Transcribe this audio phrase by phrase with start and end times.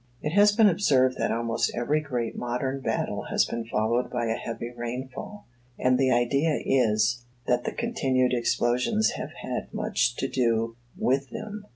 [0.23, 4.35] It has been observed that almost every great modern battle has been followed by a
[4.35, 5.45] heavy rainfall;
[5.77, 11.67] and the idea is, that the continued explosions have had much to do with them.